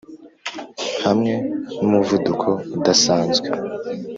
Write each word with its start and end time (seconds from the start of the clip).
hamwe 1.03 1.33
n'umuvuduko 1.79 2.49
udasanzwe. 2.77 3.47